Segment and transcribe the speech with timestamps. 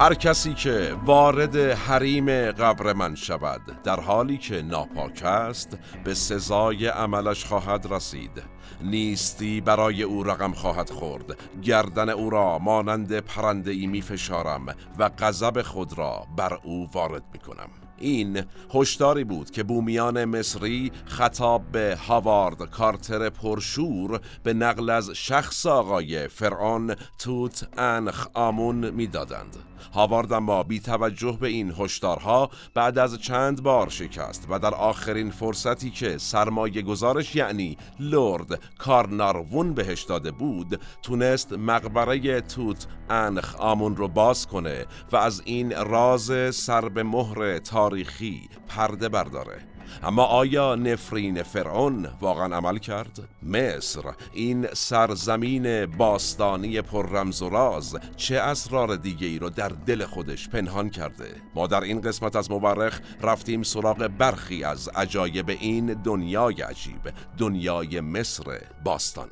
[0.00, 6.86] هر کسی که وارد حریم قبر من شود در حالی که ناپاک است به سزای
[6.86, 8.42] عملش خواهد رسید.
[8.82, 11.38] نیستی برای او رقم خواهد خورد.
[11.62, 14.66] گردن او را مانند پرنده ای می فشارم
[14.98, 18.42] و غضب خود را بر او وارد می کنم این
[18.74, 26.28] هشداری بود که بومیان مصری خطاب به هاوارد کارتر پرشور به نقل از شخص آقای
[26.28, 29.69] فرعون توت انخ آمون می‌دادند.
[29.94, 35.30] هاوارد اما بی توجه به این هشدارها بعد از چند بار شکست و در آخرین
[35.30, 43.96] فرصتی که سرمایه گزارش یعنی لورد کارناروون بهش داده بود تونست مقبره توت انخ آمون
[43.96, 49.79] رو باز کنه و از این راز سر به مهر تاریخی پرده برداره.
[50.02, 54.02] اما آیا نفرین فرعون واقعا عمل کرد؟ مصر
[54.32, 60.48] این سرزمین باستانی پر رمز و راز چه اسرار دیگه ای رو در دل خودش
[60.48, 66.62] پنهان کرده؟ ما در این قسمت از مورخ رفتیم سراغ برخی از عجایب این دنیای
[66.62, 68.44] عجیب دنیای مصر
[68.84, 69.28] باستان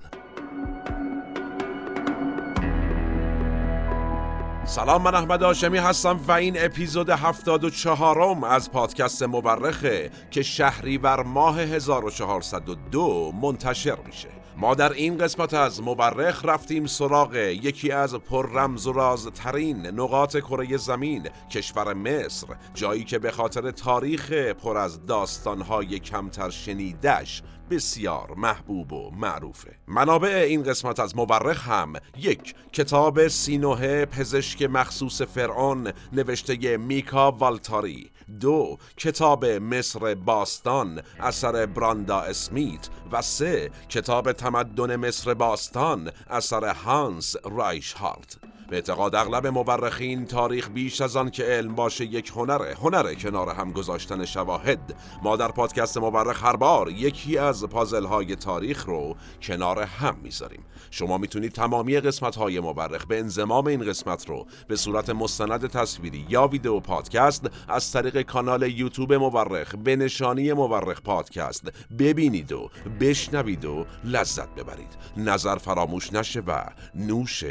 [4.69, 11.61] سلام من احمد آشمی هستم و این اپیزود 74 از پادکست مورخه که شهریور ماه
[11.61, 14.38] 1402 منتشر میشه.
[14.61, 20.37] ما در این قسمت از مورخ رفتیم سراغ یکی از پر رمز و رازترین نقاط
[20.37, 28.35] کره زمین کشور مصر جایی که به خاطر تاریخ پر از داستانهای کمتر شنیدش بسیار
[28.37, 29.77] محبوب و معروفه.
[29.87, 38.11] منابع این قسمت از مورخ هم یک کتاب سینوه پزشک مخصوص فرعون نوشته میکا والتاری.
[38.41, 47.37] دو کتاب مصر باستان اثر براندا اسمیت و سه کتاب تمدن مصر باستان اثر هانس
[47.45, 48.48] رایشهارت.
[48.69, 53.49] به اعتقاد اغلب مورخین تاریخ بیش از آن که علم باشه یک هنره هنره کنار
[53.49, 54.95] هم گذاشتن شواهد.
[55.23, 60.65] ما در پادکست مورخ هر بار یکی از پازل های تاریخ رو کنار هم می‌ذاریم.
[60.91, 66.27] شما می‌تونید تمامی قسمت های مورخ به انزمام این قسمت رو به صورت مستند تصویری
[66.29, 73.65] یا ویدیو پادکست از طریق کانال یوتیوب مورخ به نشانی مورخ پادکست ببینید و بشنوید
[73.65, 74.97] و لذت ببرید.
[75.17, 76.65] نظر فراموش نشه و
[76.95, 77.45] نوش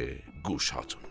[0.43, 1.06] گوش هاتون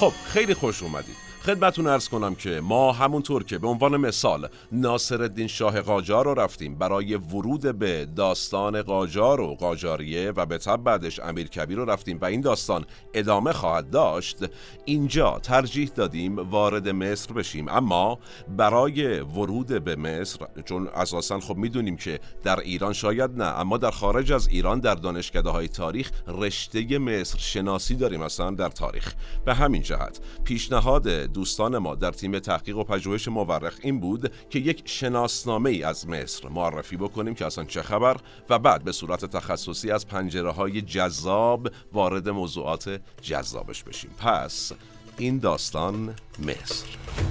[0.00, 1.27] خب خیلی خوش اومدید.
[1.48, 6.34] خدمتون ارز کنم که ما همونطور که به عنوان مثال ناصر الدین شاه قاجار رو
[6.34, 11.84] رفتیم برای ورود به داستان قاجار و قاجاریه و به تب بعدش امیر کبیر رو
[11.84, 14.36] رفتیم و این داستان ادامه خواهد داشت
[14.84, 17.68] اینجا ترجیح دادیم وارد مصر بشیم.
[17.68, 18.18] اما
[18.56, 23.90] برای ورود به مصر چون اساسا خب می‌دونیم که در ایران شاید نه اما در
[23.90, 29.14] خارج از ایران در دانشکده های تاریخ رشته مصر شناسی داریم اصلا در تاریخ.
[29.44, 34.58] به همین جهت پیشنهاد دوستان ما در تیم تحقیق و پژوهش مورخ این بود که
[34.58, 38.16] یک شناسنامه ای از مصر معرفی بکنیم که اصلا چه خبر
[38.50, 44.10] و بعد به صورت تخصصی از پنجره های جذاب وارد موضوعات جذابش بشیم.
[44.18, 44.72] پس
[45.18, 47.27] این داستان مصر.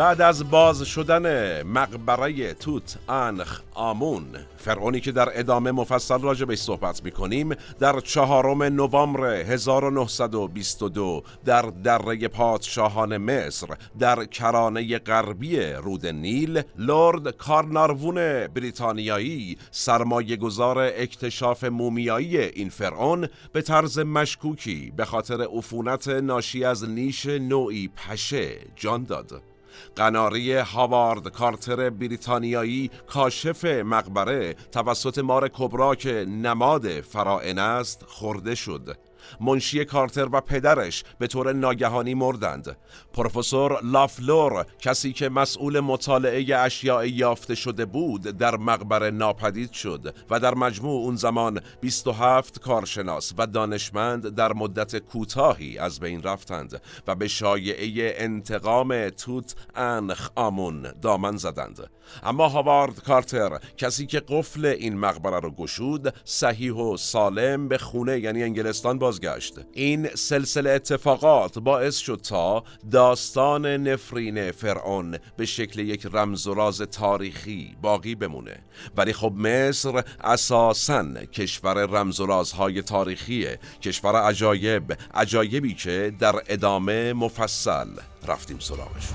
[0.00, 4.24] بعد از باز شدن مقبره توت انخ آمون
[4.56, 13.16] فرعونی که در ادامه مفصل راجبش صحبت می‌کنیم در چهارم نوامبر 1922 در دره پادشاهان
[13.16, 13.66] مصر
[13.98, 23.62] در کرانه غربی رود نیل لورد کارناروون بریتانیایی سرمایه گذار اکتشاف مومیایی این فرعون به
[23.62, 29.49] طرز مشکوکی به خاطر عفونت ناشی از نیش نوعی پشه جان داد.
[29.96, 38.96] قناری هاوارد کارتر بریتانیایی کاشف مقبره توسط مار کبرا که نماد فرائن است خورده شد.
[39.40, 42.76] منشی کارتر و پدرش به طور ناگهانی مردند.
[43.12, 50.40] پروفسور لافلور کسی که مسئول مطالعه اشیاء یافته شده بود در مقبره ناپدید شد و
[50.40, 57.14] در مجموع اون زمان 27 کارشناس و دانشمند در مدت کوتاهی از بین رفتند و
[57.14, 61.90] به شایعه انتقام توت انخ آمون دامن زدند.
[62.22, 68.20] اما هاوارد کارتر کسی که قفل این مقبره رو گشود صحیح و سالم به خونه
[68.20, 69.54] یعنی انگلستان با بازگشت.
[69.72, 76.82] این سلسله اتفاقات باعث شد تا داستان نفرین فرعون به شکل یک رمز و راز
[76.82, 78.56] تاریخی باقی بمونه.
[78.96, 87.12] ولی خب مصر اساسا کشور رمز و رازهای تاریخیه کشور عجایب عجایبی که در ادامه
[87.12, 87.88] مفصل
[88.26, 89.08] رفتیم سراغش.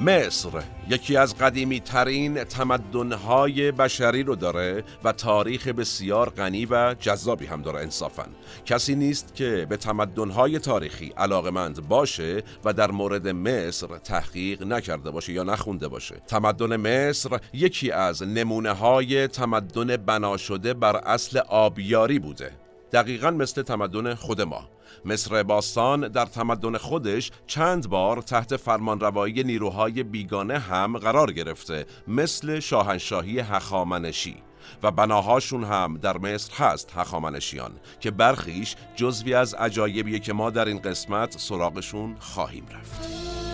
[0.00, 7.46] مصر یکی از قدیمی ترین تمدنهای بشری رو داره و تاریخ بسیار غنی و جذابی
[7.46, 8.26] هم داره انصافا.
[8.66, 15.32] کسی نیست که به تمدنهای تاریخی علاقمند باشه و در مورد مصر تحقیق نکرده باشه
[15.32, 16.16] یا نخونده باشه.
[16.26, 22.52] تمدن مصر یکی از نمونه های تمدن بنا شده بر اصل آبیاری بوده.
[22.92, 24.68] دقیقا مثل تمدن خود ما.
[25.04, 32.60] مصر باستان در تمدن خودش چند بار تحت فرمانروایی نیروهای بیگانه هم قرار گرفته مثل
[32.60, 34.36] شاهنشاهی هخامنشی.
[34.82, 37.70] و بناهاشون هم در مصر هست هخامنشیان
[38.00, 43.49] که برخیش جزوی از عجایبیه که ما در این قسمت سراغشون خواهیم رفت.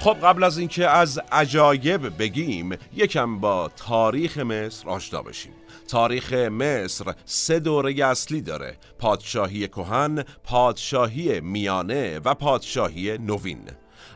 [0.00, 5.52] خب قبل از اینکه از عجایب بگیم یکم با تاریخ مصر آشنا بشیم.
[5.88, 8.76] تاریخ مصر سه دوره اصلی داره.
[8.98, 13.60] پادشاهی کهن، پادشاهی میانه و پادشاهی نوین.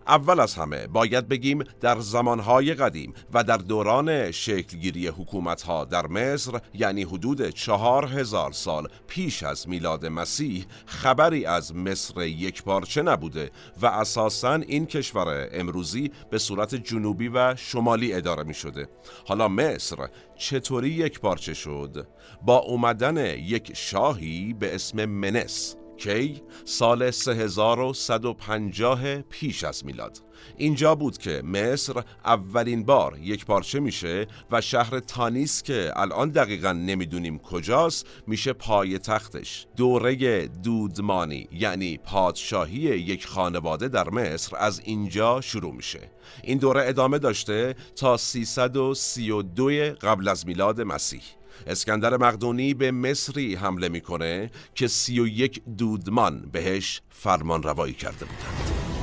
[0.06, 6.60] اول از همه باید بگیم در زمانهای قدیم و در دوران شکلگیری حکومتها در مصر
[6.74, 13.50] یعنی حدود چهار هزار سال پیش از میلاد مسیح خبری از مصر یک پارچه نبوده
[13.82, 18.88] و اساسا این کشور امروزی به صورت جنوبی و شمالی اداره می شده
[19.26, 19.96] حالا مصر
[20.36, 22.06] چطوری یک پارچه شد؟
[22.42, 30.20] با اومدن یک شاهی به اسم منس کی سال 3150 پیش از میلاد.
[30.56, 36.72] اینجا بود که مصر اولین بار یک پارچه میشه و شهر تانیس که الان دقیقا
[36.72, 39.66] نمی‌دونیم کجاست میشه پای تختش.
[39.76, 46.10] دوره دودمانی یعنی پادشاهی یک خانواده در مصر از اینجا شروع میشه.
[46.42, 49.70] این دوره ادامه داشته تا 332
[50.00, 51.22] قبل از میلاد مسیح.
[51.66, 58.24] اسکندر مقدونی به مصری حمله می‌کنه که سی و یک دودمان بهش فرمان روایی کرده
[58.24, 58.93] بودند.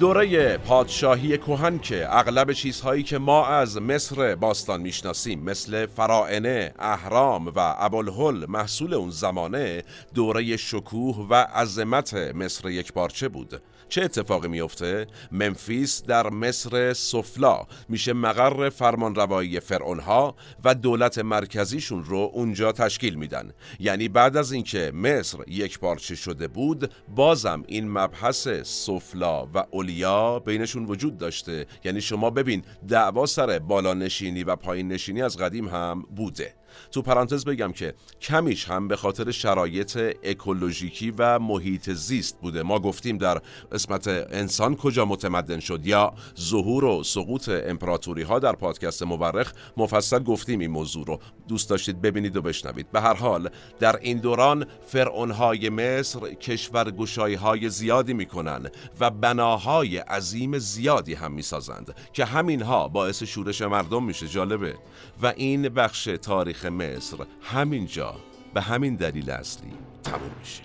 [0.00, 7.46] دوره پادشاهی کوهن که اغلب چیزهایی که ما از مصر باستان می‌شناسیم مثل فرائنه، اهرام
[7.46, 9.82] و ابوالهل محصول اون زمانه
[10.14, 13.62] دوره شکوه و عظمت مصر یک پارچه بود.
[13.88, 17.66] چه اتفاقی میفته؟ منفیس در مصر سفلا.
[17.88, 20.34] میشه مقر فرمانروایی فرعونها
[20.64, 23.52] و دولت مرکزیشون رو اونجا تشکیل میدن.
[23.80, 30.38] یعنی بعد از اینکه مصر یک پارچه شده بود بازم این مبحث سفلا و اولیا
[30.38, 31.66] بینشون وجود داشته.
[31.84, 36.54] یعنی شما ببین دعوا سر بالا نشینی و پایین نشینی از قدیم هم بوده.
[36.90, 42.62] تو پرانتز بگم که کمیش هم به خاطر شرایط اکولوژیکی و محیط زیست بوده.
[42.62, 43.40] ما گفتیم در
[43.72, 50.22] قسمت انسان کجا متمدن شد یا ظهور و سقوط امپراتوری ها در پادکست مورخ مفصل
[50.22, 51.18] گفتیم این موضوع رو.
[51.48, 52.90] دوست داشتید ببینید و بشنوید.
[52.92, 53.50] به هر حال
[53.80, 61.14] در این دوران فرعون های مصر کشور گشایی های زیادی می‌کنن و بناهای عظیم زیادی
[61.14, 64.28] هم می‌سازند که همینها باعث شورش مردم میشه.
[64.28, 64.74] جالبه.
[65.22, 68.14] و این بخش تاریخ مصر همینجا
[68.54, 70.62] به همین دلیل اصلی تموم میشه.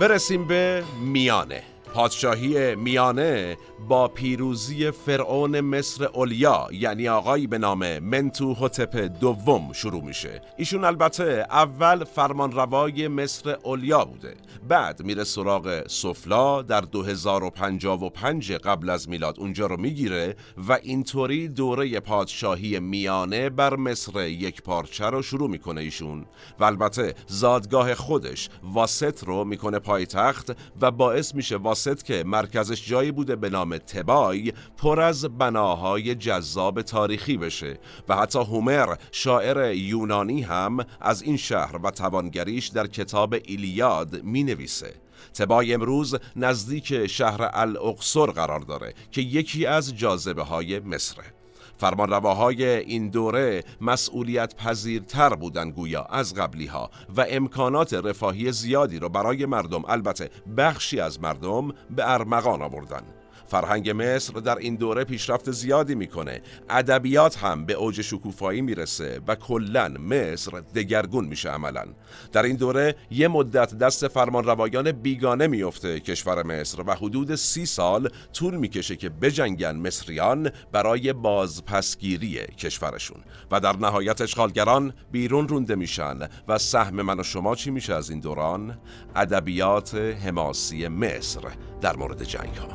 [0.00, 1.62] برسیم به میانه.
[1.94, 3.56] پادشاهی میانه
[3.88, 10.42] با پیروزی فرعون مصر اولیا یعنی آقایی به نام منتو هتپ دوم شروع میشه.
[10.56, 14.34] ایشون البته اول فرمانروای مصر اولیا بوده.
[14.68, 19.40] بعد میره سراغ سفلا در 2055 قبل از میلاد.
[19.40, 20.36] اونجا رو می‌گیره
[20.68, 26.26] و اینطوری دوره پادشاهی میانه بر مصر یک پارچه رو شروع می‌کنه ایشون.
[26.60, 33.12] و البته زادگاه خودش واسط رو می‌کنه پایتخت و باعث میشه واسط که مرکزش جایی
[33.12, 37.78] بوده به نام تبای پر از بناهای جذاب تاریخی بشه
[38.08, 44.44] و حتی هومر شاعر یونانی هم از این شهر و توانگریش در کتاب ایلیاد می
[44.44, 44.94] نویسه
[45.34, 51.24] تبای امروز نزدیک شهر الاقصر قرار داره که یکی از جاذبه های مصره
[51.76, 59.08] فرمانرواهای این دوره مسئولیت پذیرتر بودن گویا از قبلی ها و امکانات رفاهی زیادی رو
[59.08, 63.02] برای مردم البته بخشی از مردم به ارمغان آوردن
[63.46, 66.42] فرهنگ مصر در این دوره پیشرفت زیادی می‌کنه.
[66.70, 71.84] ادبیات هم به اوج شکوفایی می‌رسه و کلا مصر دگرگون میشه عملا.
[72.32, 78.08] در این دوره یه مدت دست فرمانروایان بیگانه میفته کشور مصر و حدود سی سال
[78.32, 83.20] طول می‌کشه که بجنگن مصریان برای بازپسگیری کشورشون.
[83.50, 86.18] و در نهایت اشغالگران بیرون رونده میشن.
[86.48, 88.78] و سهم من و شما چی میشه از این دوران؟
[89.16, 91.40] ادبیات حماسی مصر.
[91.84, 92.68] در مورد جنگ ها.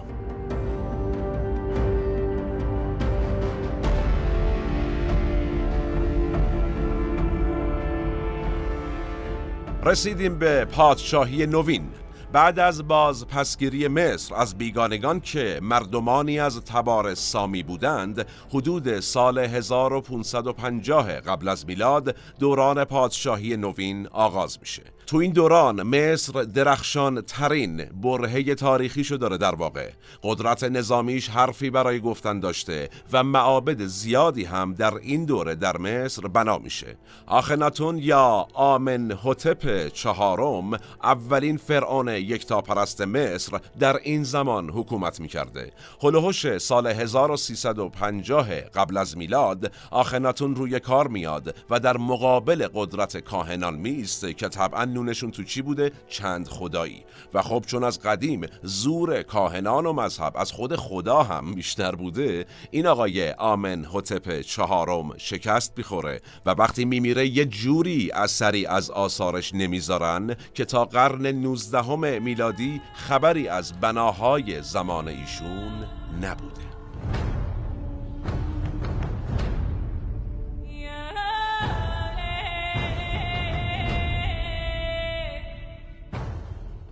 [9.83, 11.89] رسیدیم به پادشاهی نوین.
[12.31, 19.37] بعد از باز پسگیری مصر از بیگانگان که مردمانی از تبار سامی بودند حدود سال
[19.37, 24.83] 1550 قبل از میلاد دوران پادشاهی نوین آغاز میشه.
[25.09, 29.89] تو این دوران مصر درخشان ترین برهه تاریخیشو داره در واقع.
[30.23, 36.27] قدرت نظامیش حرفی برای گفتن داشته و معابد زیادی هم در این دوره در مصر
[36.27, 36.97] بنا میشه.
[37.27, 40.73] آخناتون یا آمن حتپ چهارم
[41.03, 45.71] اولین فرعون یکتا پرست مصر در این زمان حکومت می‌کرده.
[46.01, 53.75] هلوهوش سال 1350 قبل از میلاد آخناتون روی کار میاد و در مقابل قدرت کاهنان
[53.75, 57.03] میسته که طبعا نونشون تو چی بوده؟ چند خدایی.
[57.33, 62.45] و خب چون از قدیم زور کاهنان و مذهب از خود خدا هم بیشتر بوده
[62.71, 69.53] این آقای آمن حتپ چهارم شکست می‌خوره و وقتی میمیره یه جوری اثری از آثارش
[69.53, 75.85] نمی‌ذارن که تا قرن 19 میلادی خبری از بناهای زمان ایشون
[76.21, 76.69] نبوده.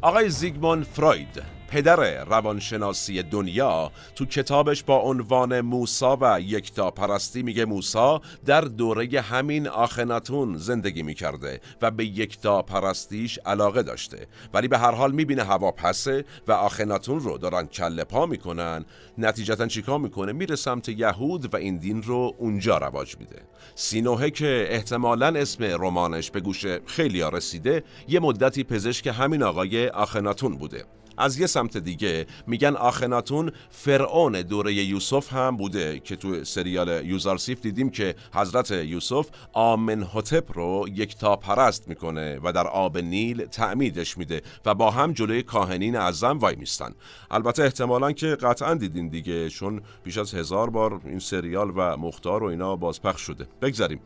[0.02, 1.57] آقای زیگموند فروید.
[1.68, 9.22] پدر روانشناسی دنیا تو کتابش با عنوان موسا و یکتا پرستی میگه موسا در دوره
[9.22, 14.28] همین آخناتون زندگی می‌کرده و به یکتا پرستیش علاقه داشته.
[14.54, 18.86] ولی به هر حال می‌بینه هوا پسه و آخناتون رو دارن کله پا می‌کنن.
[19.18, 23.42] نتیجتا چیکار می‌کنه؟ میره سمت یهود و این دین رو اونجا رواج میده.
[23.76, 30.58] سینوهه که احتمالا اسم رمانش به گوش خیلی رسیده یه مدتی پزشک همین آقای آخناتون
[30.58, 30.86] بوده.
[31.18, 37.62] از یه سمت دیگه میگن آخناتون فرعون دوره یوسف هم بوده که تو سریال یوزارسیف
[37.62, 43.46] دیدیم که حضرت یوسف آمن هوتپ رو یک تا پرست می‌کنه و در آب نیل
[43.46, 46.92] تعمیدش میده و با هم جلوی کاهنین اعظم وای میستن.
[47.32, 52.44] البته احتمالا که قطعا دیدین دیگه چون بیش از هزار بار این سریال و مختار
[52.44, 53.48] و اینا بازپخش شده.
[53.62, 54.00] بگذاریم.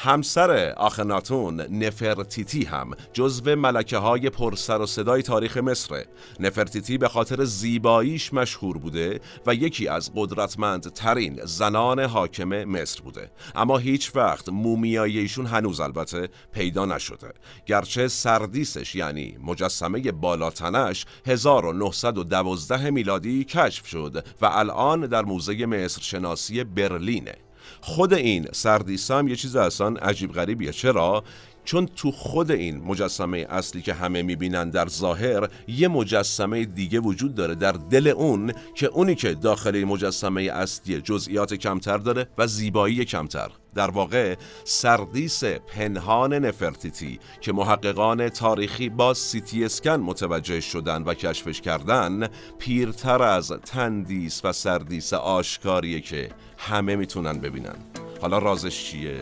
[0.00, 6.06] همسر آخناتون نفرتیتی هم جزو ملکه های پرسر و صدای تاریخ مصره
[6.40, 13.30] نفرتیتی به خاطر زیباییش مشهور بوده و یکی از قدرتمند ترین زنان حاکم مصر بوده.
[13.54, 17.32] اما هیچ وقت مومیایی ایشون هنوز البته پیدا نشده.
[17.66, 26.64] گرچه سردیسش یعنی مجسمه بالاتنش 1912 میلادی کشف شد و الان در موزه مصر شناسی
[26.64, 27.47] برلینه.
[27.80, 30.72] خود این سردیسا هم یه چیز اصلا عجیب غریبیه.
[30.72, 31.24] چرا؟
[31.68, 37.34] چون تو خود این مجسمه اصلی که همه می‌بینن در ظاهر یه مجسمه دیگه وجود
[37.34, 43.04] داره در دل اون که اونی که داخل مجسمه اصلی جزئیات کمتر داره و زیبایی
[43.04, 43.50] کمتر.
[43.74, 44.34] در واقع
[44.64, 53.22] سردیس پنهان نفرتیتی که محققان تاریخی با سیتی اسکن متوجه شدن و کشفش کردن پیرتر
[53.22, 57.76] از تندیس و سردیس آشکاریه که همه می‌تونن ببینن.
[58.20, 59.20] حالا رازش چیه؟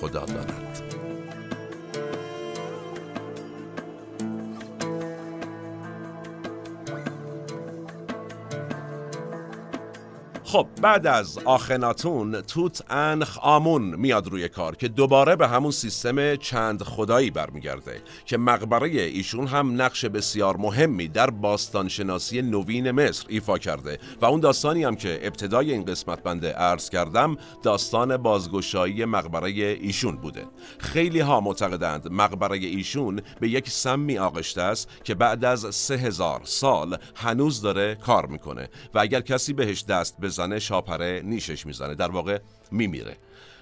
[0.00, 1.05] خدا داند
[10.56, 16.36] خب بعد از آخناتون توت انخ آمون میاد روی کار که دوباره به همون سیستم
[16.36, 23.58] چند خدایی برمیگرده که مقبره ایشون هم نقش بسیار مهمی در باستانشناسی نوین مصر ایفا
[23.58, 29.50] کرده و اون داستانی هم که ابتدای این قسمت بنده عرض کردم داستان بازگشایی مقبره
[29.50, 30.44] ایشون بوده.
[30.78, 36.40] خیلی ها معتقدند مقبره ایشون به یک سمی آغشته است که بعد از سه هزار
[36.44, 42.10] سال هنوز داره کار می‌کنه و اگر کسی بهش دست بزنه شاپره نیشش می‌زنه در
[42.10, 42.38] واقع
[42.70, 43.16] میمیره.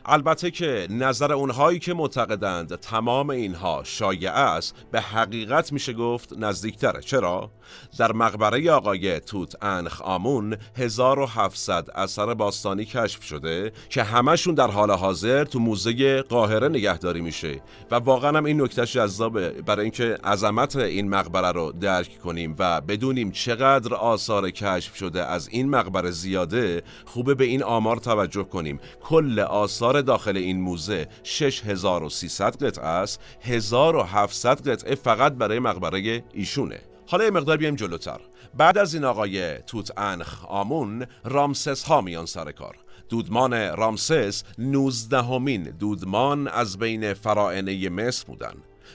[0.06, 7.00] البته که نظر اونهایی که معتقدند تمام اینها شایع است به حقیقت میشه گفت نزدیکتره.
[7.00, 7.50] چرا؟
[7.98, 14.90] در مقبره آقای توت انخ آمون 1700 اثر باستانی کشف شده که همشون در حال
[14.90, 17.62] حاضر تو موزه قاهره نگهداری میشه.
[17.90, 22.80] و واقعا هم این نکته جذابه برای اینکه عظمت این مقبره رو درک کنیم و
[22.80, 28.80] بدونیم چقدر آثار کشف شده از این مقبره زیاده خوبه به این آمار توجه کنیم.
[29.02, 36.80] کل آثار داخل این موزه 6300 قطعه است 1700 قطعه فقط برای مقبره ایشونه.
[37.06, 38.20] حالا یه مقدار بیایم جلوتر.
[38.54, 42.76] بعد از این آقای توت انخ آمون رامسس ها میان سر کار.
[43.08, 48.54] دودمان رامسس نوزدهمین دودمان از بین فرائنه مصر بودن.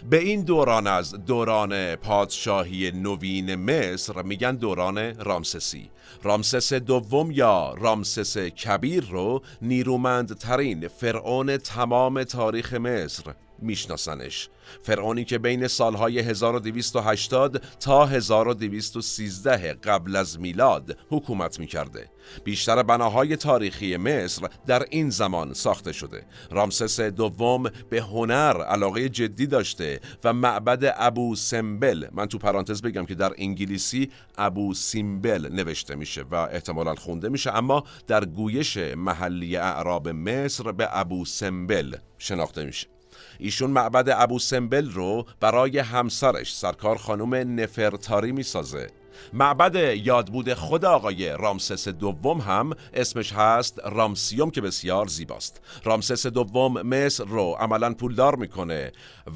[0.10, 5.90] به این دوران از دوران پادشاهی نوین مصر میگن دوران رامسسی.
[6.24, 13.24] رامسس دوم یا رامسس کبیر رو نیرومندترین فرعون تمام تاریخ مصر
[13.62, 14.50] میشناسنش.
[14.84, 22.10] فرعونی که بین سالهای 1280 تا 1213 قبل از میلاد حکومت می‌کرده.
[22.44, 26.26] بیشتر بناهای تاریخی مصر در این زمان ساخته شده.
[26.52, 33.06] رامسس دوم به هنر علاقه جدی داشته و معبد ابو سمبل من تو پرانتز بگم
[33.06, 39.58] که در انگلیسی ابو سیمبل نوشته میشه و احتمالا خونده میشه اما در گویش محلی
[39.58, 42.99] اعراب مصر به ابو سمبل شناخته میشه.
[43.40, 48.88] ایشون معبد ابو سمبل رو برای همسرش سرکار خانم نفرتاری می‌سازه.
[49.34, 55.62] معبد یادبود خود آقای رامسس دوم هم اسمش هست رامسیوم که بسیار زیباست.
[55.84, 58.92] رامسس دوم مصر رو عملا پولدار می‌کنه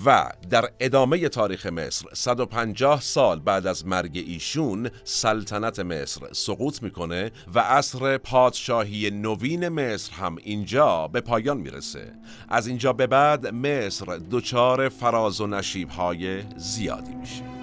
[0.06, 7.32] و در ادامه تاریخ مصر 150 سال بعد از مرگ ایشون سلطنت مصر سقوط می‌کنه
[7.56, 12.14] و عصر پادشاهی نوین مصر هم اینجا به پایان می‌رسه.
[12.50, 17.63] از اینجا به بعد مصر دچار فراز و نشیب های زیادی میشه.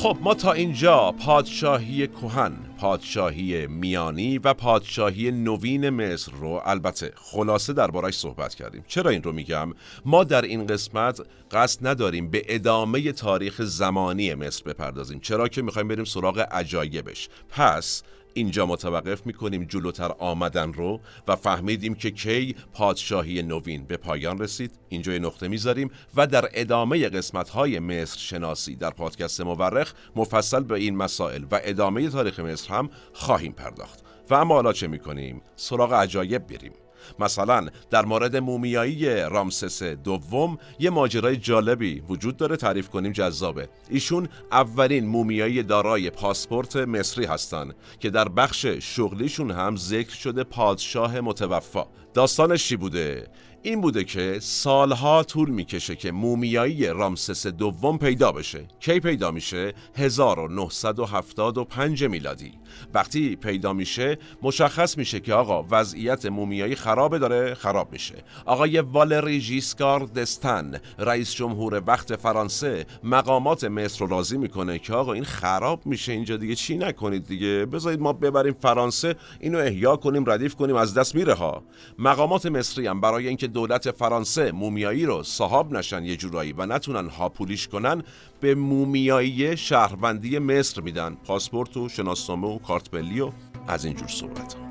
[0.00, 7.72] خب ما تا اینجا پادشاهی کهن، پادشاهی میانی و پادشاهی نوین مصر رو البته خلاصه
[7.72, 8.84] دربارش صحبت کردیم.
[8.88, 9.72] چرا این رو میگم؟
[10.04, 11.20] ما در این قسمت
[11.52, 15.20] قصد نداریم به ادامه تاریخ زمانی مصر بپردازیم.
[15.20, 17.28] چرا که می‌خوایم بریم سراغ عجایبش.
[17.50, 18.02] پس
[18.34, 24.72] اینجا متوقف می‌کنیم جلوتر آمدن رو و فهمیدیم که کی پادشاهی نوین به پایان رسید.
[24.88, 30.74] اینجا نقطه می‌ذاریم و در ادامه قسمت های مصر شناسی در پادکست مورخ مفصل به
[30.74, 34.00] این مسائل و ادامه تاریخ مصر هم خواهیم پرداخت.
[34.30, 36.72] و اما حالا چه می‌کنیم؟ سراغ عجایب بریم.
[37.18, 43.68] مثلا در مورد مومیایی رامسس دوم یه ماجرای جالبی وجود داره تعریف کنیم جذابه.
[43.88, 51.20] ایشون اولین مومیایی دارای پاسپورت مصری هستن که در بخش شغلیشون هم ذکر شده پادشاه
[51.20, 51.86] متوفا.
[52.14, 53.26] داستانش چی بوده؟
[53.62, 58.68] این بوده که سالها طول می‌کشه که مومیایی رامسس دوم پیدا بشه.
[58.80, 62.52] کی پیدا میشه؟ 1975 میلادی.
[62.94, 68.14] وقتی پیدا میشه مشخص میشه که آقا وضعیت مومیایی خرابه داره خراب میشه.
[68.46, 75.12] آقای والری ژیسکار دستن رئیس جمهور وقت فرانسه مقامات مصر رو راضی می‌کنه که آقا
[75.12, 76.54] این خراب میشه اینجا دیگه.
[76.54, 81.34] چی نکنید دیگه؟ بذارید ما ببریم فرانسه اینو احیا کنیم ردیف کنیم از دست میره
[81.34, 81.62] ها.
[81.98, 87.08] مقامات مصری هم برای اینکه دولت فرانسه مومیایی رو صاحب نشن یه جورایی و نتونن
[87.08, 88.02] هاپولیش کنن
[88.40, 91.14] به مومیایی شهروندی مصر میدن.
[91.14, 93.30] پاسپورت و شناسنامه و کارت بلی و
[93.68, 94.69] از اینجور صحبت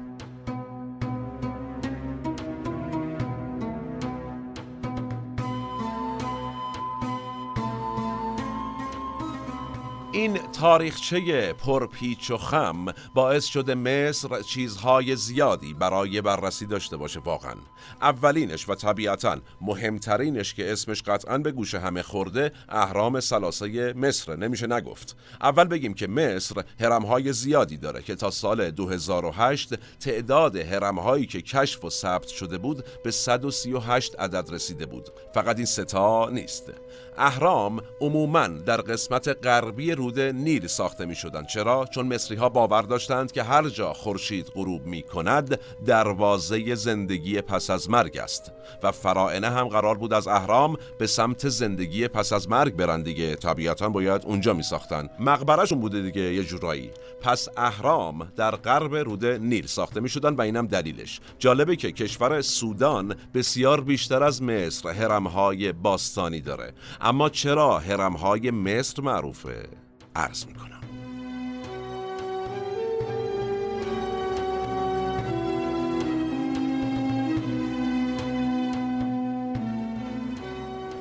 [10.11, 17.55] این تاریخچه پرپیچ و خم باعث شده مصر چیزهای زیادی برای بررسی داشته باشه واقعا.
[18.01, 24.67] اولینش و طبیعتا مهمترینش که اسمش قطعا به گوش همه خورده اهرام سلاسه مصر نمیشه
[24.67, 25.15] نگفت.
[25.41, 31.85] اول بگیم که مصر هرمهای زیادی داره که تا سال 2008 تعداد هرمهایی که کشف
[31.85, 35.09] و ثبت شده بود به 138 عدد رسیده بود.
[35.33, 36.73] فقط این ستا نیست.
[37.17, 41.43] اهرام عموما در قسمت غربی رود نیل ساخته می شدن.
[41.43, 47.41] چرا؟ چون مصری ها باور داشتند که هر جا خورشید غروب می کند دروازه زندگی
[47.41, 48.51] پس از مرگ است.
[48.83, 53.35] و فرائنه هم قرار بود از اهرام به سمت زندگی پس از مرگ برن دیگه.
[53.35, 56.91] طبیعتا باید اونجا می ساختن مقبرشون بوده دیگه یه جورایی.
[57.21, 61.19] پس اهرام در غرب رود نیل ساخته می شدن و اینم دلیلش.
[61.39, 66.73] جالبه که کشور سودان بسیار بیشتر از مصر هرمهای باستانی داره.
[67.09, 69.69] اما چرا هرمهای مصر معروفه؟
[70.15, 70.81] عرض می‌کنم.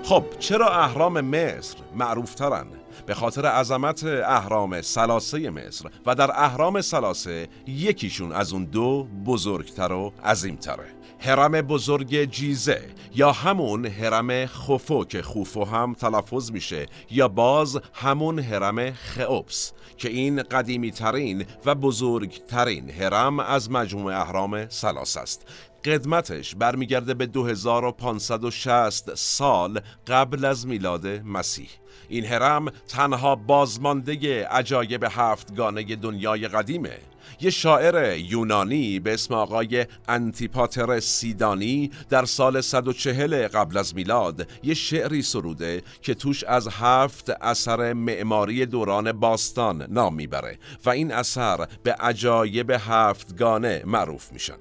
[0.05, 2.67] خب چرا اهرام مصر معروف ترن؟
[3.07, 9.93] به خاطر عظمت اهرام سلاسه مصر و در اهرام سلاسه یکیشون از اون دو بزرگتر
[9.93, 10.98] و عظیمتره.
[11.21, 12.83] هرم بزرگ جیزه
[13.15, 20.09] یا همون هرم خوفو که خوفو هم تلفظ میشه یا باز همون هرم خئوپس که
[20.09, 25.47] این قدیمی ترین و بزرگترین هرم از مجموع اهرام سلاس است.
[25.85, 31.69] قدمتش برمیگرده به 2560 سال قبل از میلاد مسیح.
[32.09, 36.99] این هرم تنها بازمانده عجایب هفتگانه دنیای قدیمه.
[37.41, 44.75] یه شاعر یونانی به اسم آقای انتیپاتر سیدانی در سال 140 قبل از میلاد یه
[44.75, 51.67] شعری سروده که توش از هفت اثر معماری دوران باستان نام می‌بره و این اثر
[51.83, 54.59] به عجایب هفتگانه معروف میشن.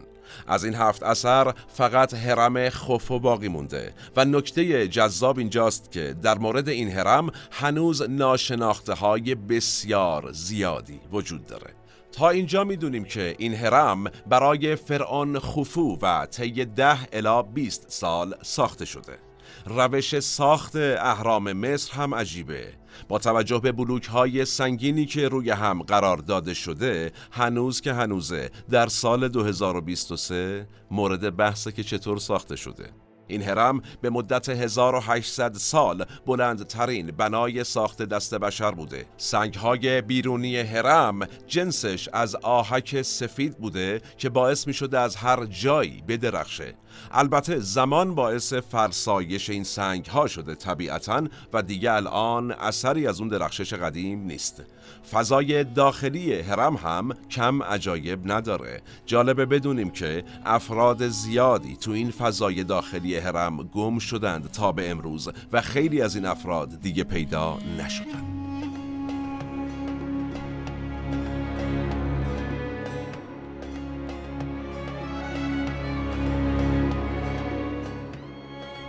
[0.47, 6.37] از این هفت اثر فقط حرم خوفو باقی مونده و نکته جذاب اینجاست که در
[6.37, 11.86] مورد این حرم هنوز ناشناخته های بسیار زیادی وجود داره.
[12.11, 18.35] تا اینجا می‌دونیم که این هرم برای فرعون خوفو و طی ده الا 20 سال
[18.41, 19.17] ساخته شده.
[19.65, 22.73] روش ساخت اهرام مصر هم عجیبه.
[23.07, 28.49] با توجه به بلوک های سنگینی که روی هم قرار داده شده هنوز که هنوزه
[28.69, 33.06] در سال 2023 مورد بحثه که چطور ساخته شده.
[33.27, 39.05] این هرم به مدت 1800 سال بلندترین بنای ساخت دست بشر بوده.
[39.17, 46.03] سنگهای بیرونی هرم جنسش از آهک سفید بوده که باعث می شده از هر جایی
[46.07, 46.73] بدرخشه.
[47.11, 53.29] البته زمان باعث فرسایش این سنگ ها شده طبیعتا و دیگه الان اثری از اون
[53.29, 54.63] درخشش قدیم نیست.
[55.11, 58.81] فضای داخلی هرم هم کم عجایب نداره.
[59.05, 65.29] جالبه بدونیم که افراد زیادی تو این فضای داخلی هرم گم شدند تا به امروز
[65.51, 68.36] و خیلی از این افراد دیگه پیدا نشدند.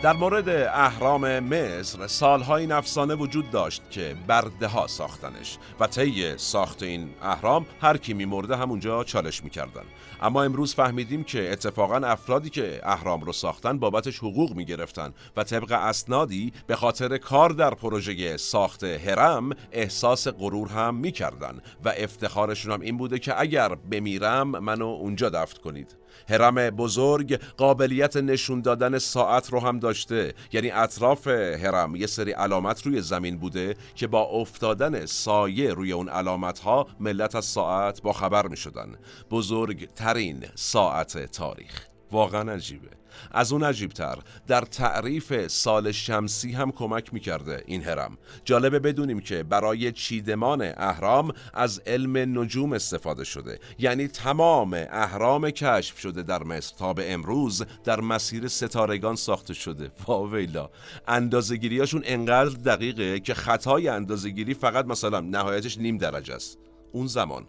[0.03, 7.11] در مورد اهرام مصر سالهای نفسانه وجود داشت که برده ساختنش و طی ساخت این
[7.23, 9.83] اهرام هر کی میمرده همونجا چالش می‌کردن.
[10.23, 15.73] اما امروز فهمیدیم که اتفاقا افرادی که اهرام رو ساختن بابتش حقوق می‌گرفتن و طبق
[15.73, 22.81] اسنادی به خاطر کار در پروژه ساخت هرم احساس غرور هم می‌کردن و افتخارشون هم
[22.81, 25.97] این بوده که اگر بمیرم منو اونجا دفت کنید.
[26.29, 30.35] هرم بزرگ قابلیت نشون دادن ساعت رو هم داشته.
[30.53, 36.09] یعنی اطراف هرم یه سری علامت روی زمین بوده که با افتادن سایه روی اون
[36.09, 38.95] علامت ها ملت از ساعت با خبر می شدن
[39.31, 41.87] بزرگترین ساعت تاریخ.
[42.13, 42.98] واقعا عجیبه.
[43.31, 44.19] از اون عجیبتر.
[44.47, 51.33] در تعریف سال شمسی هم کمک می‌کرده این هرم جالبه بدونیم که برای چیدمان اهرام
[51.55, 53.59] از علم نجوم استفاده شده.
[53.79, 59.91] یعنی تمام اهرام کشف شده در مصر تا به امروز در مسیر ستارگان ساخته شده.
[60.07, 60.71] واویلا
[61.09, 66.59] اندازگیریاشون انقدر دقیقه که خطای اندازگیری فقط مثلا نهایتش نیم درجه است.
[66.93, 67.47] اون زمان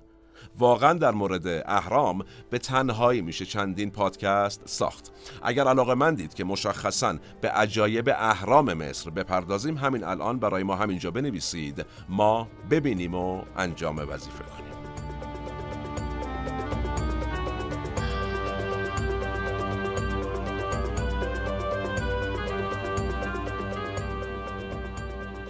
[0.60, 5.12] واقعا در مورد اهرام به تنهایی میشه چندین پادکست ساخت.
[5.44, 10.76] اگر علاقه من دید که مشخصا به عجایب اهرام مصر بپردازیم همین الان برای ما
[10.76, 11.86] همینجا بنویسید.
[12.10, 14.69] ما ببینیم و انجام وظیفه کنیم.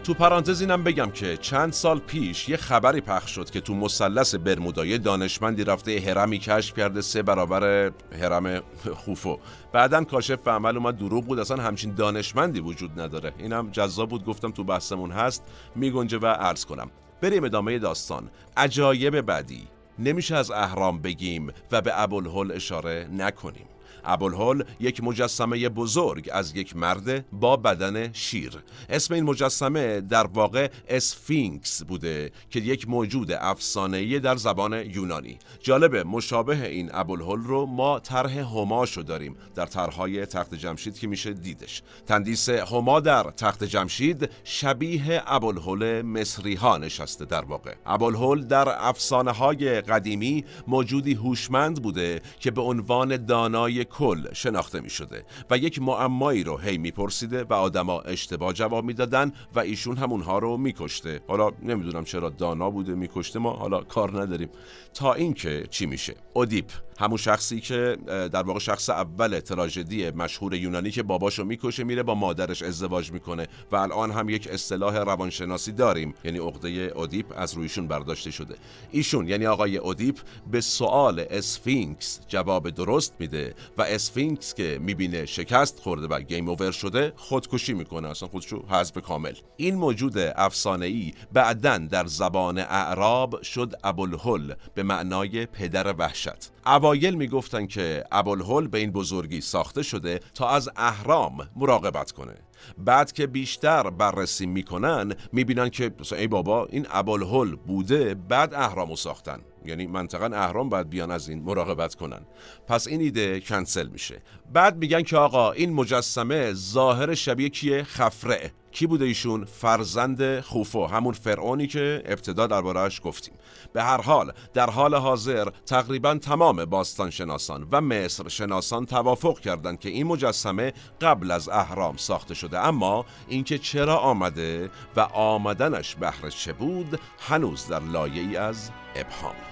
[0.09, 4.35] تو پرانتز اینم بگم که چند سال پیش یه خبری پخش شد که تو مثلث
[4.35, 7.91] برمودای دانشمندی رفته هرمی کشف کرده سه برابر
[8.21, 8.61] هرم
[8.95, 9.39] خوفو.
[9.71, 13.33] بعدا کاشف به عمل اومد دروغ بود اصلا همچین دانشمندی وجود نداره.
[13.37, 15.43] اینم جذاب بود گفتم تو بحثمون هست
[15.75, 16.91] میگنجه و عرض کنم.
[17.21, 18.29] بریم ادامه داستان.
[18.57, 19.67] عجایب بعدی.
[19.99, 23.67] نمیشه از اهرام بگیم و به ابوالهول اشاره نکنیم.
[24.05, 28.51] ابوالهول یک مجسمه بزرگ از یک مرد با بدن شیر.
[28.89, 35.39] اسم این مجسمه در واقع اسفینکس بوده که یک موجود افسانه‌ای در زبان یونانی.
[35.61, 41.33] جالبه مشابه این ابوالهول رو ما طرح هما داریم در طرحهای تخت جمشید که میشه
[41.33, 41.81] دیدش.
[42.07, 47.73] تندیس هما در تخت جمشید شبیه ابوالهول مصری ها نشسته در واقع.
[47.85, 54.89] ابوالهول در افسانه های قدیمی موجودی هوشمند بوده که به عنوان دانای کل شناخته می
[54.89, 60.11] شده و یک معمایی رو هی میپرسیده و آدما اشتباه جواب می‌دادن و ایشون هم
[60.11, 61.21] اونها رو میکشته.
[61.27, 64.49] حالا نمی‌دونم چرا دانا بوده میکشته ما حالا کار نداریم.
[64.93, 66.71] تا اینکه چی میشه؟ اودیپ.
[66.99, 72.15] همون شخصی که در واقع شخص اول تراژدی مشهور یونانی که باباشو می‌کشه میره با
[72.15, 77.87] مادرش ازدواج می‌کنه و الان هم یک اصطلاح روانشناسی داریم یعنی عقده اودیپ از رویشون
[77.87, 78.55] برداشته شده.
[78.91, 80.19] ایشون یعنی آقای اودیپ
[80.51, 86.71] به سوال اسفینکس جواب درست میده و اسفینکس که می‌بینه شکست خورده و game over
[86.71, 89.33] شده خودکشی می‌کنه اصلا خودشو حذف کامل.
[89.57, 96.51] این موجود افسانه ای بعدا در زبان اعراب شد ابوالهول به معنای پدر وحشت.
[96.69, 102.35] اوایل می‌گفتن که ابوالهول به این بزرگی ساخته شده تا از اهرام مراقبت کنه.
[102.77, 109.39] بعد که بیشتر بررسی می‌کنن می‌بینن که ای بابا این ابوالهول بوده بعد اهرامو ساختن.
[109.65, 112.21] یعنی منطقا اهرام باید بیان از این مراقبت کنن.
[112.67, 114.21] پس این ایده کنسل میشه.
[114.53, 120.85] بعد میگن که آقا این مجسمه ظاهر شبیه کیه؟ خفره کی بوده ایشون؟ فرزند خوفو
[120.85, 123.33] همون فرعونی که ابتدا دربارهش گفتیم.
[123.73, 129.79] به هر حال در حال حاضر تقریبا تمام باستان شناسان و مصر شناسان توافق کردند
[129.79, 132.59] که این مجسمه قبل از اهرام ساخته شده.
[132.59, 139.48] اما اینکه چرا آمده و آمدنش بهر چه بود هنوز در لایه ای از ابهام.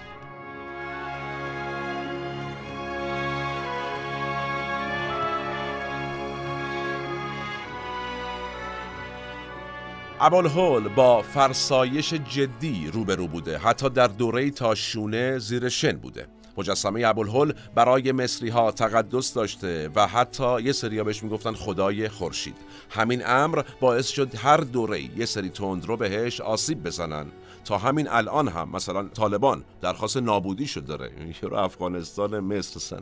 [10.20, 13.58] ابوالهول با فرسایش جدی روبرو بوده.
[13.58, 16.26] حتی در دوره تا شونه زیر شن بوده.
[16.56, 22.56] مجسمه ابوالهول برای مصری ها تقدس داشته و حتی یه سری بهش می‌گفتن خدای خورشید.
[22.90, 25.50] همین امر باعث شد هر دوره یه سری
[25.86, 27.26] رو بهش آسیب بزنن.
[27.64, 31.10] تا همین الان هم مثلا طالبان درخواست نابودی شد داره.
[31.42, 33.00] رو افغانستان مصر سن.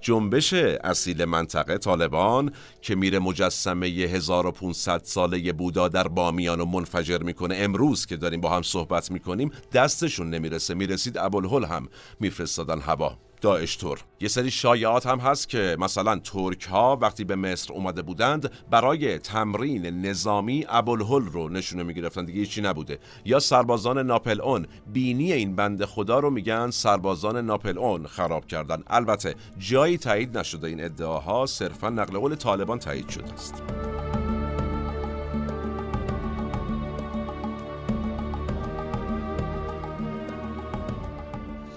[0.00, 0.54] جنبش
[0.84, 7.54] اصیل منطقه طالبان که میره مجسمه 1500 ساله بودا در بامیان و منفجر می‌کنه.
[7.58, 10.74] امروز که داریم با هم صحبت می‌کنیم دستشون نمی‌رسه.
[10.74, 11.88] می‌رسید ابوالهول هم
[12.20, 13.18] میفرستادن هوا.
[13.40, 18.02] داعش تور یه سری شایعات هم هست که مثلا ترک ها وقتی به مصر اومده
[18.02, 22.24] بودند برای تمرین نظامی ابوالهول رو نشونه می‌گرفتن.
[22.24, 22.98] دیگه هیچی نبوده.
[23.24, 28.82] یا سربازان ناپل اون بینی این بند خدا رو میگن سربازان ناپل اون خراب کردن.
[28.86, 33.62] البته جایی تایید نشده این ادعاها صرفا نقل قول طالبان تایید شده است.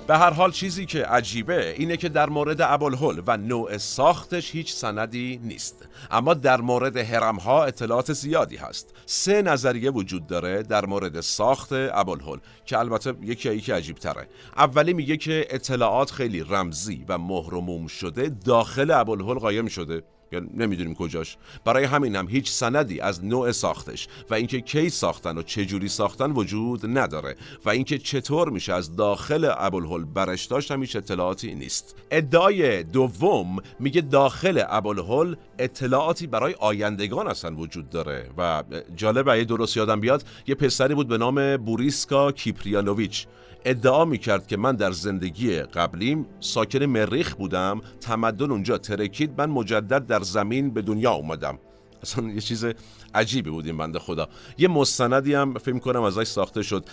[0.09, 4.73] به هر حال چیزی که عجیبه اینه که در مورد ابوالهول و نوع ساختش هیچ
[4.73, 5.87] سندی نیست.
[6.11, 8.93] اما در مورد هرم ها اطلاعات زیادی هست.
[9.05, 14.93] سه نظریه وجود داره در مورد ساخت ابوالهول که البته یکی یکی عجیب تره اولی
[14.93, 20.03] میگه که اطلاعات خیلی رمزی و مهرموم شده داخل ابوالهول قایم شده.
[20.31, 21.37] یا نمی‌دونیم کجاش.
[21.65, 25.87] برای همین هم هیچ سندی از نوع ساختش و اینکه کی ساختن و چه جوری
[25.87, 31.55] ساختن وجود نداره و اینکه چطور میشه از داخل ابوالهول برش داشت هم هیچ اطلاعاتی
[31.55, 31.95] نیست.
[32.11, 38.63] ادعای دوم میگه داخل ابوالهول اطلاعاتی برای آیندگان اصلا وجود داره و
[38.95, 43.27] جالب اگه درست یادم بیاد یه پسری بود به نام بوریسکا کیپریانوویچ.
[43.65, 50.05] ادعا می‌کرد که من در زندگی قبلیم ساکن مریخ بودم تمدن اونجا ترکید من مجدد
[50.05, 51.59] در زمین به دنیا اومدم.
[52.03, 52.65] اصلا یه چیز
[53.13, 54.29] عجیبی بود این بنده خدا.
[54.57, 56.85] یه مستندی هم فکر کنم ازش ساخته شد.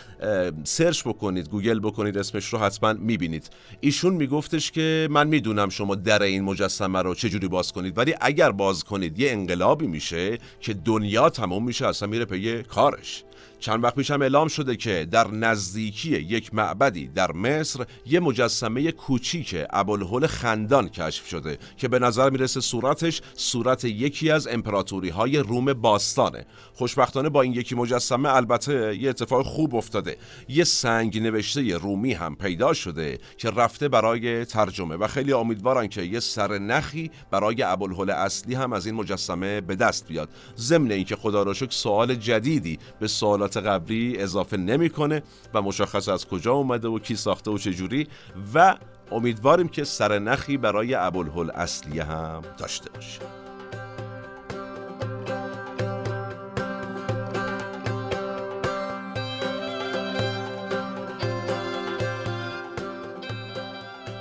[0.65, 3.51] search بکنید گوگل بکنید اسمش رو حتما می‌بینید.
[3.81, 8.53] ایشون میگفتش که من می‌دونم شما در این مجسمه رو چجوری باز کنید ولی اگر
[8.53, 13.25] باز کنید یه انقلابی میشه که دنیا تمام میشه اصلا میره پی کارش.
[13.59, 18.93] چند وقت پیش هم اعلام شده که در نزدیکی یک معبدی در مصر یه مجسمه
[18.93, 25.39] کوچیک ابوالهول خندان کشف شده که به نظر می‌رسه صورتش صورت یکی از امپراتوری های
[25.39, 26.47] روم باستانه.
[26.75, 30.17] خوشبختانه با این یکی مجسمه البته یه اتفاق خوب افتاده.
[30.49, 36.03] یه سنگ نوشته رومی هم پیدا شده که رفته برای ترجمه و خیلی امیدوارن که
[36.03, 40.29] یه سر نخی برای ابوالهول اصلی هم از این مجسمه به دست بیاد.
[40.59, 43.07] ضمن اینکه خدا را شکر سوال جدیدی به
[43.47, 45.23] سوالات قبلی اضافه نمی‌کنه
[45.55, 48.09] و مشخص از کجا اومده و کی ساخته و چجوری
[48.55, 48.77] و
[49.13, 53.21] امیدواریم که سرنخی برای ابوالهول اصلیه هم داشته باشه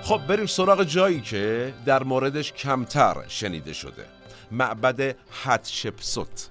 [0.04, 4.06] خب بریم سراغ جایی که در موردش کمتر شنیده شده.
[4.52, 6.50] معبد حتشپسوت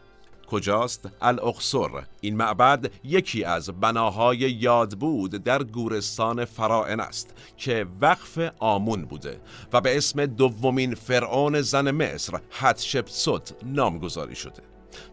[0.54, 1.88] کجاست؟ الاقصر.
[2.20, 9.40] این معبد یکی از بناهای یاد بود در گورستان فرائن است که وقف آمون بوده
[9.72, 14.62] و به اسم دومین فرعون زن مصر حتشپسوت نامگذاری شده.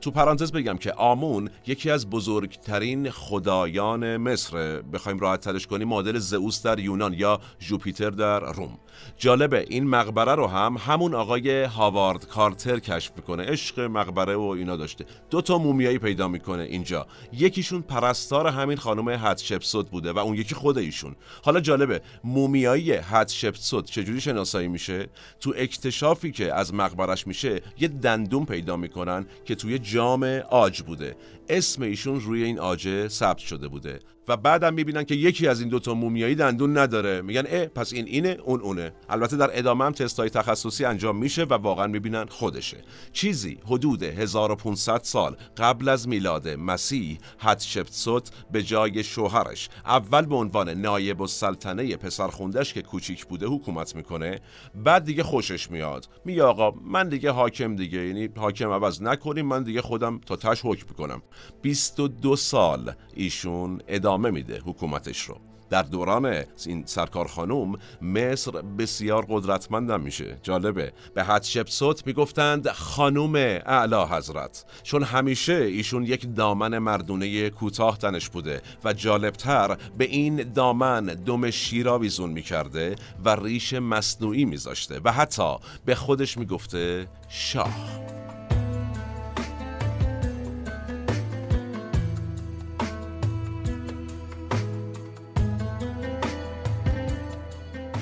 [0.01, 4.81] تو پرانتز بگم که آمون یکی از بزرگترین خدایان مصر.
[4.81, 8.77] بخوایم راحت ترش کنیم مدل زئوس در یونان یا جوپیتر در روم.
[9.17, 13.43] جالبه این مقبره رو هم همون آقای هاوارد کارتر کشف می‌کنه.
[13.43, 15.05] عشق مقبره و اینا داشته.
[15.29, 17.07] دو تا مومیایی پیدا می‌کنه اینجا.
[17.33, 21.15] یکیشون پرستار همین خانم حتشپسوت بوده و اون یکی خود ایشون.
[21.43, 25.07] حالا جالبه مومیایی حتشپسوت چجوری شناسایی میشه؟
[25.39, 31.15] تو اکتشافی که از مقبرش میشه یه دندون پیدا می‌کنن که توی جام آج بوده.
[31.49, 33.99] اسم ایشون روی این آجه ثبت شده بوده.
[34.31, 37.21] و بعدم می‌بینن که یکی از این دوتا مومیایی دندون نداره.
[37.21, 38.93] میگن اه پس این اینه اون اونه.
[39.09, 42.77] البته در ادامه هم تستای تخصصی انجام میشه و واقعا می‌بینن خودشه.
[43.13, 50.69] چیزی حدود 1500 سال قبل از میلاد مسیح حتشپسوت به جای شوهرش اول به عنوان
[50.69, 54.39] نایب السلطنه پسرخوندش که کوچیک بوده حکومت می‌کنه
[54.75, 56.09] بعد دیگه خوشش میاد.
[56.25, 60.61] میگه آقا من دیگه حاکم دیگه یعنی حاکم عوض نکنیم من دیگه خودم تا تش
[60.63, 61.21] حکم می‌کنم
[61.61, 65.37] 22 سال ایشون ادامه میده حکومتش رو.
[65.69, 70.39] در دوران این سرکار خانوم مصر بسیار قدرتمندم میشه.
[70.43, 70.93] جالبه.
[71.13, 74.65] به حتشپسوت می‌گفتند خانوم اعلی حضرت.
[74.83, 81.49] چون همیشه ایشون یک دامن مردونه کوتاه تنش بوده و جالبتر به این دامن دم
[81.49, 85.55] شیرا ویزون می‌کرده و ریش مصنوعی میذاشته و حتی
[85.85, 87.75] به خودش می‌گفته شاه.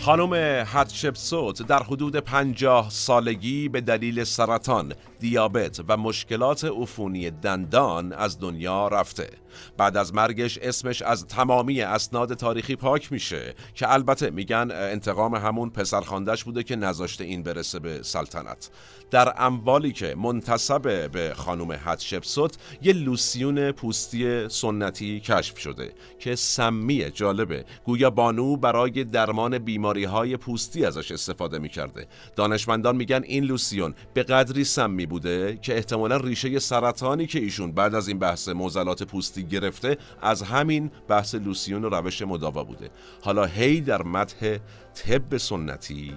[0.10, 8.40] خانم حتشپسوت در حدود پنجاه سالگی به دلیل سرطان، دیابت و مشکلات عفونی دندان از
[8.40, 9.30] دنیا رفته.
[9.78, 15.70] بعد از مرگش اسمش از تمامی اسناد تاریخی پاک میشه که البته میگن انتقام همون
[15.70, 18.70] پسرخاندش بوده که نذاشته این برسه به سلطنت.
[19.12, 27.12] در اموالی که منتصب به خانم حتشپسوت یه لوسیون پوستی سنتی کشف شده که سمی
[27.12, 33.96] جالبه گویا بانو برای درمان بیماری های پوستی ازش استفاده می‌کرده دانشمندان میگن این لوسیون
[34.14, 39.04] به قدری سمی بوده که احتمالا ریشه سرطانی که ایشون بعد از این بحث موزلات
[39.04, 42.90] پوستی گرفته از همین بحث لوسیون و روش مداوا بوده.
[43.22, 44.58] حالا هی در متح
[44.94, 46.14] طب سنتی.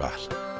[0.00, 0.53] بله.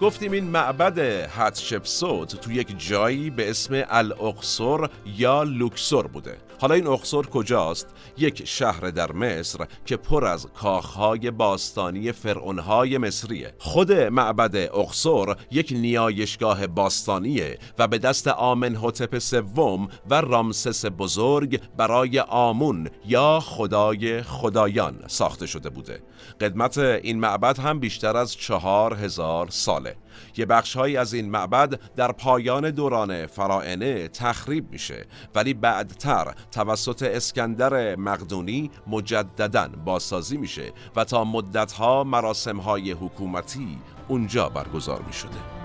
[0.00, 6.36] گفتیم این معبد حتشپسوت تو یک جایی به اسم الاقصر یا لوکسور بوده.
[6.60, 7.86] حالا این اقصر کجاست؟
[8.18, 13.54] یک شهر در مصر که پر از کاخهای باستانی فرعونهای مصریه.
[13.58, 22.18] خود معبد اقصر یک نیایشگاه باستانیه و به دست آمنحتپ سوم و رامسس بزرگ برای
[22.20, 26.02] آمون یا خدای خدایان ساخته شده بوده.
[26.40, 29.96] قدمت این معبد هم بیشتر از چهار هزار ساله.
[30.36, 37.96] یه بخشهایی از این معبد در پایان دوران فرائنه تخریب میشه ولی بعدتر توسط اسکندر
[37.96, 45.59] مقدونی مجددا بازسازی میشه و تا مدتها مراسمهای حکومتی اونجا برگزار می‌شده.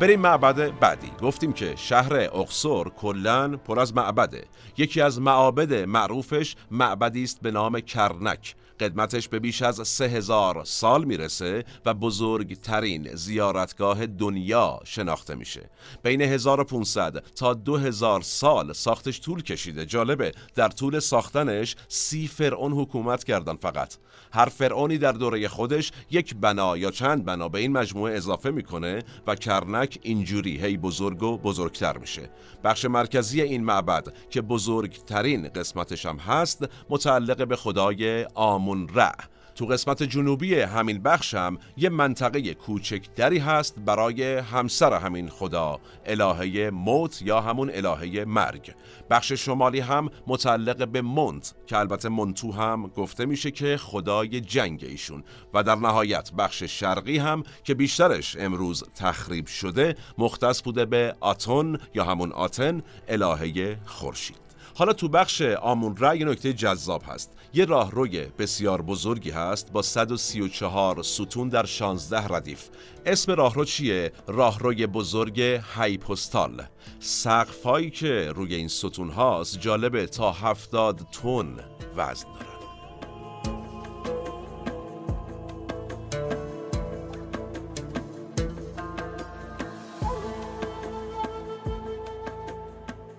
[0.00, 1.10] بریم معبد بعدی.
[1.22, 4.44] گفتیم که شهر اقصر کلا پر از معبده.
[4.76, 8.54] یکی از معابد معروفش معبدی است به نام کرنک.
[8.80, 15.70] قدمتش به بیش از سه هزار سال می‌رسه و بزرگترین زیارتگاه دنیا شناخته میشه.
[16.02, 19.86] بین 1500 تا 2000 سال ساختش طول کشیده.
[19.86, 23.94] جالبه در طول ساختنش سی فرعون حکومت کردن فقط.
[24.32, 29.02] هر فرعونی در دوره خودش یک بنا یا چند بنا به این مجموعه اضافه می‌کنه
[29.26, 32.30] و کرنک اینجوری هی بزرگ و بزرگتر میشه.
[32.64, 39.14] بخش مرکزی این معبد که بزرگترین قسمتش هم هست متعلق به خدای آمون رع
[39.56, 46.70] تو قسمت جنوبی همین بخش هم یه منطقه کوچکتری هست برای همسر همین خدا الهه
[46.70, 48.74] موت یا همون الهه مرگ.
[49.10, 54.84] بخش شمالی هم متعلق به مونت که البته مونتو هم گفته میشه که خدای جنگ
[54.84, 55.24] ایشون.
[55.54, 61.78] و در نهایت بخش شرقی هم که بیشترش امروز تخریب شده مختص بوده به آتون
[61.94, 64.45] یا همون آتن الهه خورشید.
[64.78, 67.32] حالا تو بخش آمون را یه نکته جذاب هست.
[67.54, 72.64] یه راهروی بسیار بزرگی هست با 134 ستون در 16 ردیف.
[73.06, 76.62] اسم راهرو چیه؟ راهروی بزرگ هایپوستال
[77.00, 81.56] سقفایی که روی این ستون هاست جالبه تا 70 تن
[81.96, 82.45] وزن داره.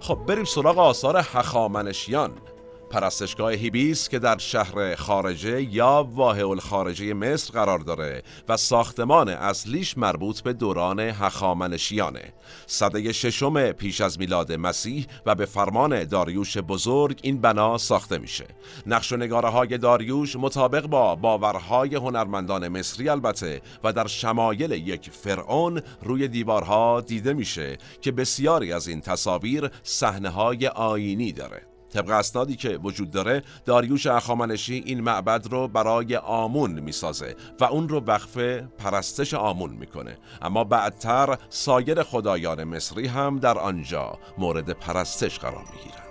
[0.07, 2.31] خب بریم سراغ آثار هخامنشیان.
[2.89, 9.97] پرستشگاه هیبیس که در شهر خارجه یا واحه الخارجه مصر قرار داره و ساختمان اصلیش
[9.97, 12.33] مربوط به دوران هخامنشیانه.
[12.65, 18.45] صده ششم پیش از میلاد مسیح و به فرمان داریوش بزرگ این بنا ساخته میشه.
[18.85, 25.09] نقش و نگاره های داریوش مطابق با باورهای هنرمندان مصری البته و در شمایل یک
[25.11, 31.66] فرعون روی دیوارها دیده میشه که بسیاری از این تصاویر صحنه های آینی داره.
[31.93, 37.89] طبق اسنادی که وجود داره داریوش اخامنشی این معبد رو برای آمون می‌سازه و اون
[37.89, 38.37] رو وقف
[38.77, 40.17] پرستش آمون می‌کنه.
[40.41, 46.06] اما بعدتر سایر خدایان مصری هم در آنجا مورد پرستش قرار می‌گیرن.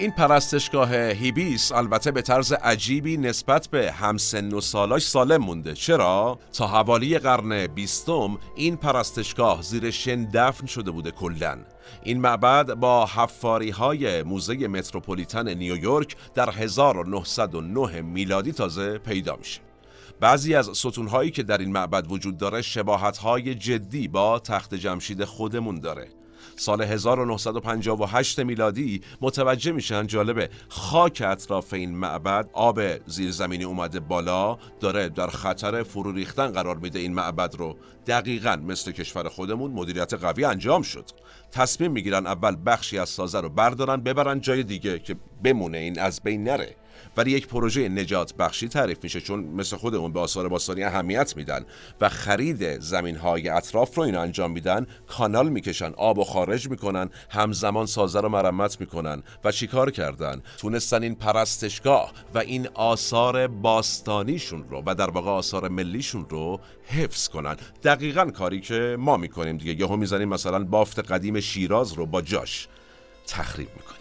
[0.00, 5.74] این پرستشگاه هیبیس البته به طرز عجیبی نسبت به همسن و سالاش سالم مونده.
[5.74, 11.58] چرا؟ تا حوالی قرن بیستم این پرستشگاه زیر شن دفن شده بوده کلا.
[12.02, 19.60] این معبد با حفاری های موزه متروپولیتن نیویورک در 1909 میلادی تازه پیدا میشه.
[20.20, 25.24] بعضی از ستونهایی که در این معبد وجود داره شباهت های جدی با تخت جمشید
[25.24, 26.17] خودمون داره.
[26.58, 35.08] سال 1958 میلادی متوجه میشن جالبه خاک اطراف این معبد آب زیرزمینی اومده بالا داره
[35.08, 37.76] در خطر فرو ریختن قرار میده این معبد رو.
[38.06, 41.04] دقیقا مثل کشور خودمون مدیریت قوی انجام شد.
[41.52, 46.20] تصمیم می‌گیرن اول بخشی از سازه رو بردارن ببرن جای دیگه که بمونه این از
[46.22, 46.76] بین نره.
[47.16, 51.64] ولی یک پروژه نجات بخشی تعریف میشه چون مثل خودمون به آثار باستانی اهمیت میدن
[52.00, 57.10] و خرید زمین های اطراف رو اینا انجام میدن کانال می‌کشن آب و خارج می‌کنن
[57.30, 64.64] همزمان سازه رو مرمت می‌کنن و چیکار کردن؟ تونستن این پرستشگاه و این آثار باستانیشون
[64.70, 67.56] رو و در واقع آثار ملیشون رو حفظ کنن.
[67.84, 69.80] دقیقا کاری که ما می‌کنیم دیگه.
[69.80, 72.68] یهو می‌زنیم مثلا بافت قدیم شیراز رو با جاش
[73.26, 73.97] تخریب می‌کنیم.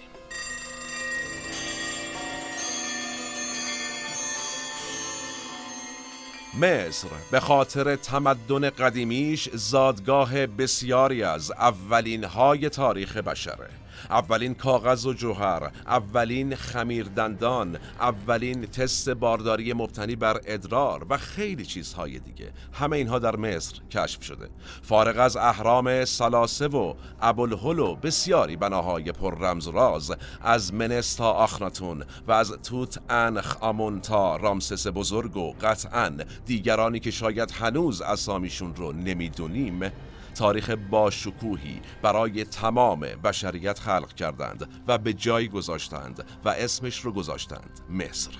[6.61, 13.69] مصر به خاطر تمدن قدیمیش زادگاه بسیاری از اولین های تاریخ بشره.
[14.09, 22.19] اولین کاغذ و جوهر اولین خمیردندان اولین تست بارداری مبتنی بر ادرار و خیلی چیزهای
[22.19, 22.51] دیگه.
[22.73, 24.49] همه اینها در مصر کشف شده.
[24.81, 31.31] فارغ از اهرام سلاسه و ابوالهول و بسیاری بناهای پر رمز راز از منس تا
[31.31, 38.01] آخناتون و از توت انخ آمون تا رامسس بزرگ و قطعا دیگرانی که شاید هنوز
[38.01, 39.91] اسامیشون رو نمی‌دونیم
[40.37, 47.79] تاریخ باشکوهی برای تمام بشریت خلق کردند و به جای گذاشتند و اسمش رو گذاشتند
[47.89, 48.31] مصر.